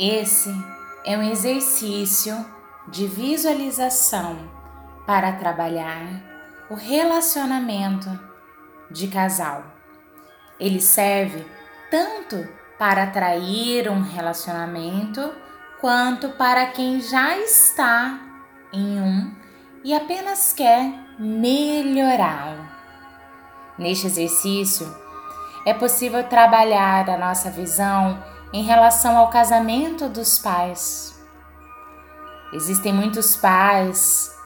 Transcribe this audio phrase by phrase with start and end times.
[0.00, 0.50] Esse
[1.04, 2.34] é um exercício
[2.88, 4.48] de visualização
[5.06, 6.06] para trabalhar
[6.70, 8.08] o relacionamento
[8.90, 9.62] de casal.
[10.58, 11.46] Ele serve
[11.90, 15.34] tanto para atrair um relacionamento
[15.82, 18.18] quanto para quem já está
[18.72, 19.34] em um
[19.84, 22.66] e apenas quer melhorá-lo.
[23.76, 24.90] Neste exercício,
[25.66, 28.18] é possível trabalhar a nossa visão
[28.52, 31.18] em relação ao casamento dos pais.
[32.52, 34.36] Existem muitos pais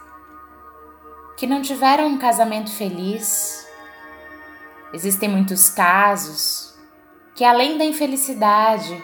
[1.37, 3.67] que não tiveram um casamento feliz.
[4.93, 6.75] Existem muitos casos
[7.35, 9.03] que, além da infelicidade,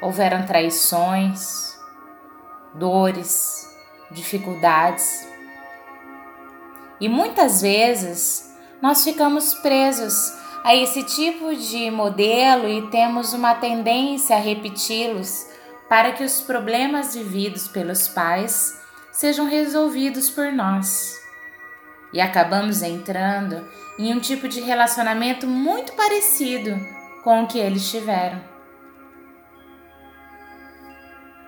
[0.00, 1.76] houveram traições,
[2.74, 3.68] dores,
[4.10, 5.26] dificuldades.
[7.00, 10.32] E muitas vezes nós ficamos presos
[10.66, 15.46] a esse tipo de modelo e temos uma tendência a repeti-los
[15.88, 18.76] para que os problemas vividos pelos pais
[19.12, 21.14] sejam resolvidos por nós.
[22.12, 23.64] E acabamos entrando
[23.96, 26.76] em um tipo de relacionamento muito parecido
[27.22, 28.42] com o que eles tiveram.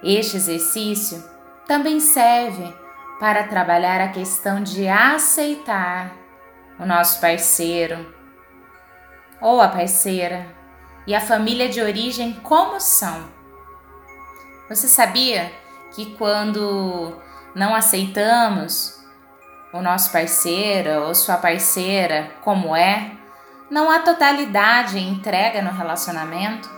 [0.00, 1.24] Este exercício
[1.66, 2.72] também serve
[3.18, 6.16] para trabalhar a questão de aceitar
[6.78, 8.16] o nosso parceiro
[9.40, 10.46] ou a parceira
[11.06, 13.28] e a família de origem como são.
[14.68, 15.50] Você sabia
[15.94, 17.16] que quando
[17.54, 18.98] não aceitamos
[19.72, 23.12] o nosso parceiro ou sua parceira como é,
[23.70, 26.68] não há totalidade e entrega no relacionamento?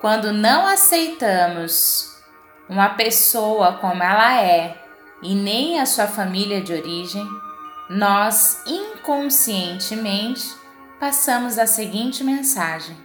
[0.00, 2.22] Quando não aceitamos
[2.68, 4.76] uma pessoa como ela é
[5.22, 7.26] e nem a sua família de origem,
[7.88, 10.61] nós inconscientemente
[11.02, 12.96] passamos a seguinte mensagem: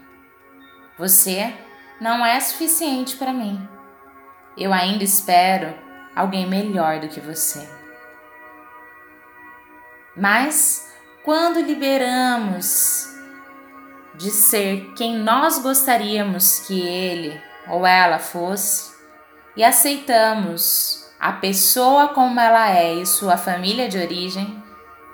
[1.00, 1.52] Você
[2.00, 3.68] não é suficiente para mim.
[4.56, 5.74] Eu ainda espero
[6.16, 7.68] alguém melhor do que você.
[10.16, 13.08] Mas quando liberamos
[14.14, 18.96] de ser quem nós gostaríamos que ele ou ela fosse
[19.56, 24.64] e aceitamos a pessoa como ela é e sua família de origem,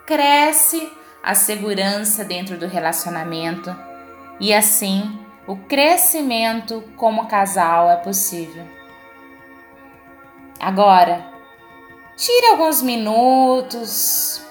[0.06, 0.92] cresce
[1.24, 3.74] a segurança dentro do relacionamento
[4.42, 5.18] e assim
[5.48, 8.66] o crescimento como casal é possível.
[10.60, 11.26] Agora,
[12.18, 14.46] tire alguns minutos,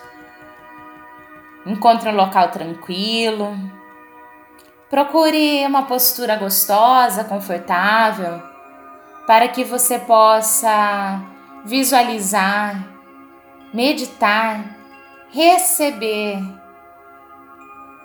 [1.66, 3.54] encontre um local tranquilo,
[4.88, 8.42] procure uma postura gostosa, confortável,
[9.26, 11.22] para que você possa
[11.64, 12.86] visualizar,
[13.72, 14.76] meditar,
[15.30, 16.61] receber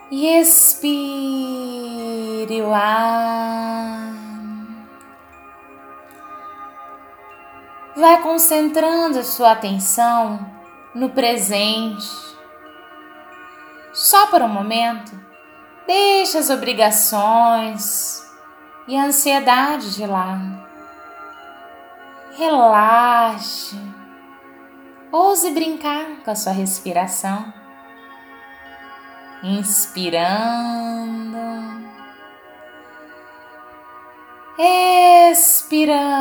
[0.09, 0.62] e expire
[2.62, 4.16] o ar.
[7.95, 10.39] Vai concentrando sua atenção
[10.94, 12.07] no presente.
[13.94, 15.26] Só por um momento
[15.88, 18.22] Deixe as obrigações
[18.88, 20.68] e a ansiedade de lado.
[22.38, 23.80] Relaxe.
[25.12, 27.53] Ouse brincar com a sua respiração.
[29.42, 30.28] Inspirando.
[35.31, 36.18] Expirando.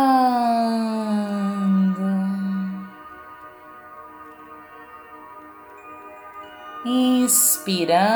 [6.89, 8.07] Inspirando,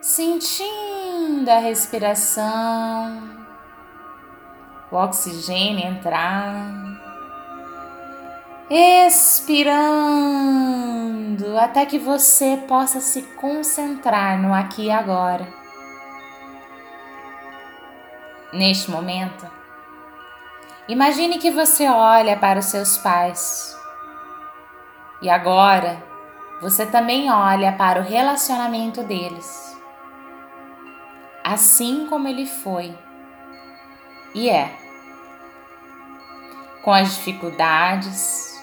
[0.00, 3.20] sentindo a respiração,
[4.88, 6.54] o oxigênio entrar,
[8.70, 9.58] expirando
[11.58, 15.52] até que você possa se concentrar no aqui e agora.
[18.52, 19.50] Neste momento,
[20.86, 23.76] imagine que você olha para os seus pais
[25.20, 26.11] e agora
[26.62, 29.76] você também olha para o relacionamento deles,
[31.42, 32.96] assim como ele foi
[34.32, 34.72] e é,
[36.80, 38.62] com as dificuldades,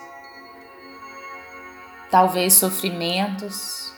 [2.10, 3.94] talvez sofrimentos,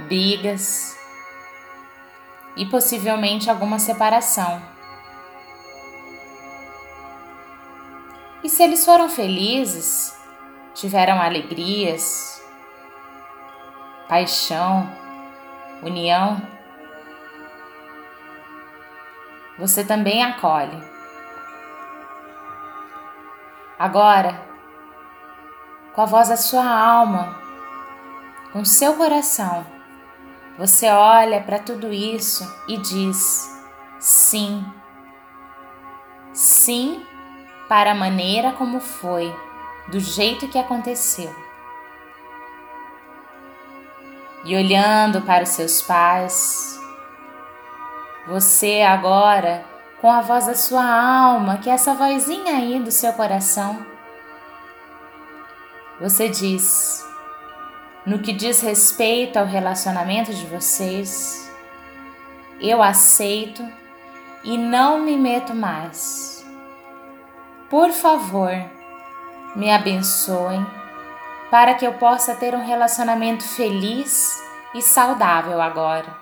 [0.00, 0.98] brigas
[2.56, 4.60] e possivelmente alguma separação.
[8.42, 10.12] E se eles foram felizes,
[10.74, 12.37] tiveram alegrias,
[14.08, 14.88] paixão,
[15.82, 16.40] união,
[19.58, 20.82] você também acolhe.
[23.78, 24.40] Agora,
[25.94, 27.38] com a voz da sua alma,
[28.52, 29.66] com seu coração,
[30.56, 33.48] você olha para tudo isso e diz:
[33.98, 34.64] sim.
[36.32, 37.04] Sim
[37.68, 39.34] para a maneira como foi,
[39.88, 41.47] do jeito que aconteceu.
[44.48, 46.80] E olhando para os seus pais,
[48.26, 49.62] você agora,
[50.00, 53.84] com a voz da sua alma, que é essa vozinha aí do seu coração,
[56.00, 57.06] você diz:
[58.06, 61.52] no que diz respeito ao relacionamento de vocês,
[62.58, 63.62] eu aceito
[64.42, 66.42] e não me meto mais.
[67.68, 68.54] Por favor,
[69.54, 70.66] me abençoem
[71.50, 74.42] para que eu possa ter um relacionamento feliz
[74.74, 76.16] e saudável agora.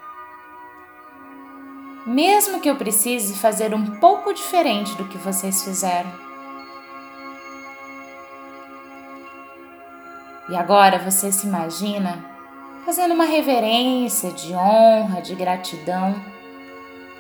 [2.07, 6.27] Mesmo que eu precise fazer um pouco diferente do que vocês fizeram.
[10.49, 12.25] E agora você se imagina
[12.85, 16.15] fazendo uma reverência de honra, de gratidão.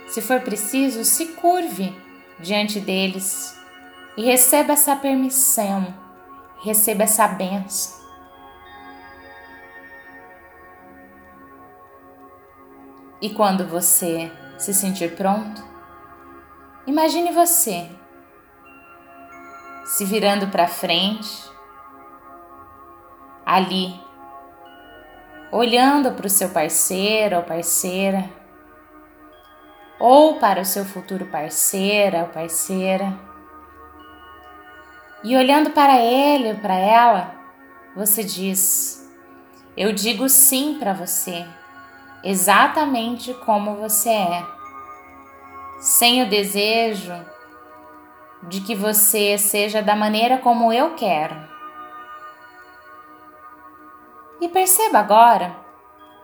[0.06, 1.92] Se for preciso, se curve
[2.38, 3.58] diante deles
[4.16, 5.92] e receba essa permissão,
[6.62, 8.06] receba essa benção.
[13.20, 15.64] E quando você se sentir pronto,
[16.86, 17.88] imagine você
[19.86, 21.50] se virando para frente
[23.44, 23.98] ali,
[25.50, 28.28] olhando para o seu parceiro ou parceira,
[29.98, 33.18] ou para o seu futuro parceira ou parceira,
[35.26, 37.34] e olhando para ele ou para ela,
[37.96, 39.04] você diz:
[39.76, 41.44] Eu digo sim para você,
[42.22, 44.46] exatamente como você é,
[45.80, 47.12] sem o desejo
[48.44, 51.34] de que você seja da maneira como eu quero.
[54.40, 55.56] E perceba agora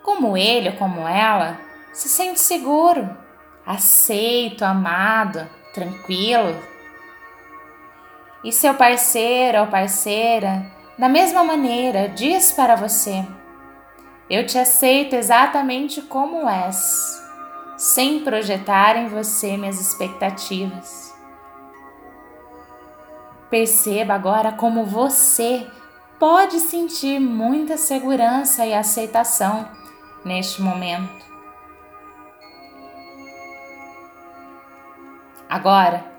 [0.05, 1.59] como ele ou como ela
[1.93, 3.11] se sente seguro,
[3.67, 5.45] aceito, amado,
[5.75, 6.72] tranquilo.
[8.45, 10.67] E seu parceiro ou parceira,
[10.99, 13.25] da mesma maneira, diz para você:
[14.29, 17.23] Eu te aceito exatamente como és,
[17.77, 21.15] sem projetar em você minhas expectativas.
[23.49, 25.67] Perceba agora como você
[26.19, 29.69] pode sentir muita segurança e aceitação
[30.25, 31.27] neste momento.
[35.49, 36.12] Agora,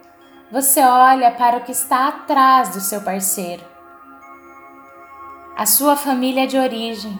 [0.53, 3.63] você olha para o que está atrás do seu parceiro,
[5.57, 7.17] a sua família de origem,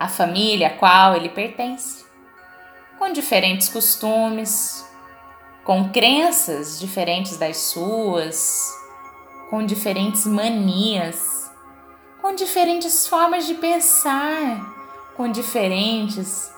[0.00, 2.04] a família a qual ele pertence,
[2.98, 4.84] com diferentes costumes,
[5.64, 8.68] com crenças diferentes das suas,
[9.48, 11.42] com diferentes manias
[12.22, 14.64] com diferentes formas de pensar,
[15.16, 16.54] com diferentes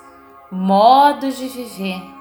[0.53, 2.14] modos de viver.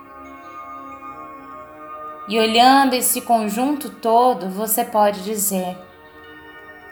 [2.27, 5.77] E olhando esse conjunto todo, você pode dizer: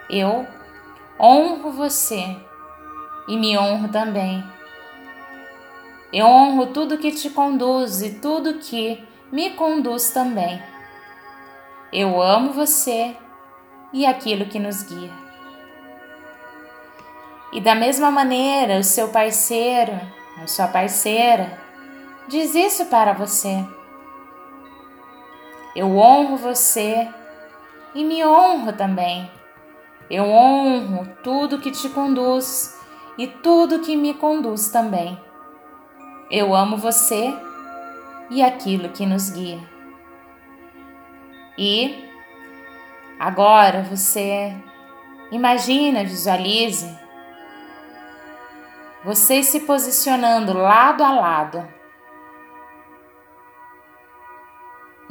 [0.09, 0.45] Eu
[1.19, 2.35] honro você
[3.27, 4.43] e me honro também.
[6.11, 9.01] Eu honro tudo que te conduz e tudo que
[9.31, 10.61] me conduz também.
[11.93, 13.15] Eu amo você
[13.93, 15.11] e aquilo que nos guia.
[17.53, 19.93] E da mesma maneira, o seu parceiro,
[20.41, 21.57] a sua parceira,
[22.27, 23.65] diz isso para você.
[25.75, 27.07] Eu honro você
[27.95, 29.31] e me honro também.
[30.09, 32.77] Eu honro tudo que te conduz
[33.17, 35.17] e tudo que me conduz também.
[36.29, 37.33] Eu amo você
[38.29, 39.59] e aquilo que nos guia.
[41.57, 42.09] E
[43.19, 44.55] agora você
[45.31, 46.99] imagina, visualize
[49.03, 51.67] vocês se posicionando lado a lado,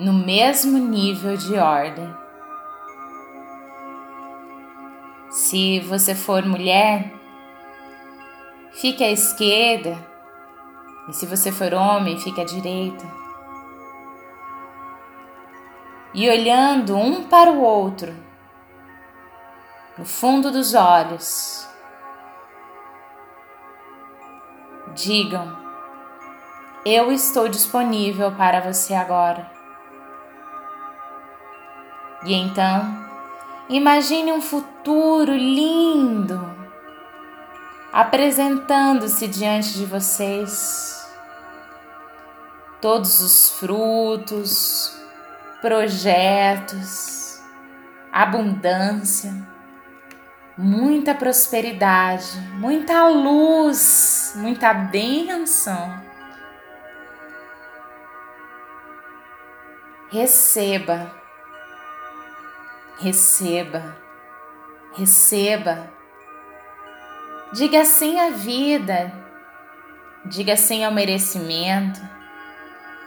[0.00, 2.10] no mesmo nível de ordem.
[5.30, 7.12] Se você for mulher,
[8.72, 9.98] fique à esquerda,
[11.06, 13.04] e se você for homem, fique à direita.
[16.14, 18.14] E olhando um para o outro,
[19.98, 21.68] no fundo dos olhos,
[24.94, 25.56] digam:
[26.86, 29.59] Eu estou disponível para você agora.
[32.24, 33.06] E então,
[33.68, 36.60] imagine um futuro lindo
[37.92, 41.08] apresentando-se diante de vocês.
[42.80, 44.96] Todos os frutos,
[45.60, 47.42] projetos,
[48.10, 49.34] abundância,
[50.56, 56.00] muita prosperidade, muita luz, muita bênção.
[60.10, 61.19] Receba,
[63.00, 63.96] receba,
[64.92, 65.90] receba.
[67.52, 69.12] Diga sim à vida,
[70.24, 72.00] diga sim ao merecimento,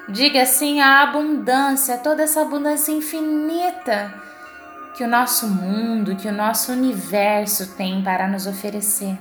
[0.10, 4.14] diga sim à abundância, toda essa abundância infinita
[4.96, 9.18] que o nosso mundo, que o nosso universo tem para nos oferecer.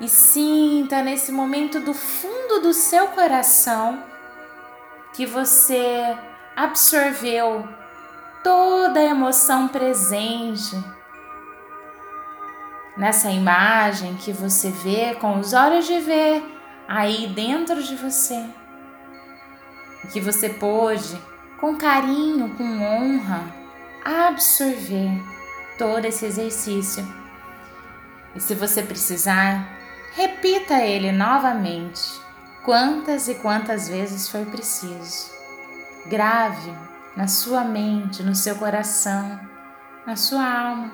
[0.00, 4.02] E sinta nesse momento do fundo do seu coração
[5.14, 6.16] que você
[6.56, 7.66] absorveu
[8.44, 10.76] toda a emoção presente
[12.94, 16.44] nessa imagem que você vê com os olhos de ver
[16.86, 18.44] aí dentro de você.
[20.12, 21.18] Que você pôde
[21.58, 23.42] com carinho, com honra,
[24.04, 25.10] absorver
[25.78, 27.02] todo esse exercício.
[28.34, 29.66] E se você precisar,
[30.14, 32.02] repita ele novamente,
[32.62, 35.32] quantas e quantas vezes for preciso.
[36.06, 39.40] Grave na sua mente, no seu coração,
[40.06, 40.90] na sua alma.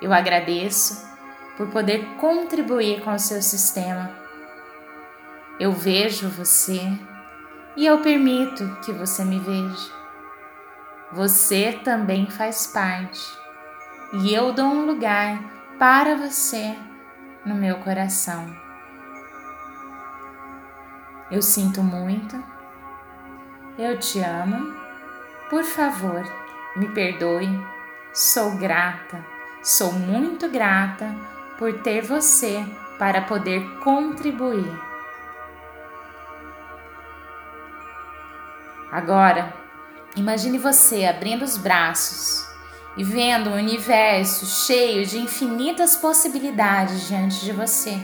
[0.00, 1.06] Eu agradeço
[1.56, 4.10] por poder contribuir com o seu sistema.
[5.58, 6.80] Eu vejo você
[7.76, 9.92] e eu permito que você me veja.
[11.12, 13.20] Você também faz parte
[14.12, 15.38] e eu dou um lugar
[15.78, 16.76] para você
[17.44, 18.46] no meu coração.
[21.30, 22.42] Eu sinto muito,
[23.78, 24.74] eu te amo,
[25.48, 26.24] por favor,
[26.74, 27.48] me perdoe,
[28.12, 29.24] sou grata,
[29.62, 31.14] sou muito grata
[31.56, 32.66] por ter você
[32.98, 34.68] para poder contribuir.
[38.90, 39.54] Agora,
[40.16, 42.48] imagine você abrindo os braços
[42.96, 47.96] e vendo um universo cheio de infinitas possibilidades diante de você.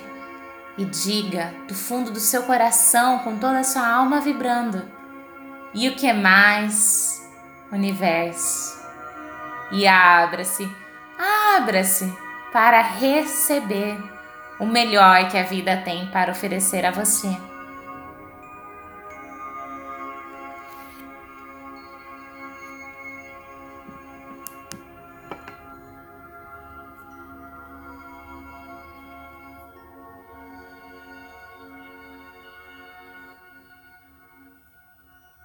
[0.79, 4.83] E diga do fundo do seu coração, com toda a sua alma vibrando:
[5.75, 7.29] E o que mais?
[7.73, 8.79] Universo.
[9.73, 10.71] E abra-se,
[11.57, 12.13] abra-se
[12.53, 13.99] para receber
[14.61, 17.37] o melhor que a vida tem para oferecer a você.